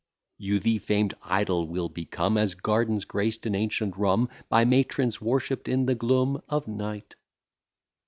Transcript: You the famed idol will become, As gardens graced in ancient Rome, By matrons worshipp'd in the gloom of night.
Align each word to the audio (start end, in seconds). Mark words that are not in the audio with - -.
You 0.39 0.57
the 0.57 0.79
famed 0.79 1.13
idol 1.21 1.67
will 1.67 1.87
become, 1.87 2.35
As 2.35 2.55
gardens 2.55 3.05
graced 3.05 3.45
in 3.45 3.53
ancient 3.53 3.95
Rome, 3.95 4.29
By 4.49 4.65
matrons 4.65 5.21
worshipp'd 5.21 5.67
in 5.69 5.85
the 5.85 5.93
gloom 5.93 6.41
of 6.49 6.67
night. 6.67 7.13